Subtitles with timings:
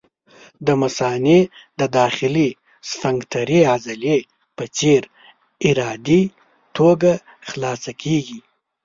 [0.65, 1.39] د مثانې
[1.79, 2.49] د داخلي
[2.89, 4.17] سفنکترې عضلې
[4.55, 5.03] په غیر
[5.67, 6.21] ارادي
[6.77, 7.11] توګه
[7.49, 8.39] خلاصه کېږي.